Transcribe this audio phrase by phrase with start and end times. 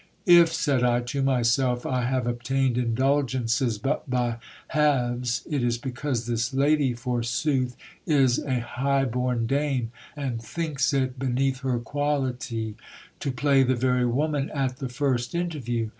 [0.25, 4.37] If, said I to myself, I have obtained indulgences but by
[4.69, 7.77] halves, it is because this lady, forsooth,
[8.07, 12.77] is a high born dame, and thinks it beneath her quality
[13.19, 15.89] to play the very woman at the first interview.